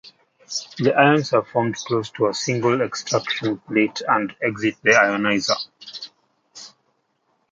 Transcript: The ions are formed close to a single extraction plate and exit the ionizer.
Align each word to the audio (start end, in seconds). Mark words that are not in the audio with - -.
The 0.79 0.95
ions 0.97 1.31
are 1.31 1.43
formed 1.45 1.75
close 1.75 2.09
to 2.13 2.25
a 2.25 2.33
single 2.33 2.81
extraction 2.81 3.59
plate 3.59 4.01
and 4.07 4.33
exit 4.41 4.77
the 4.81 4.93
ionizer. 4.93 5.53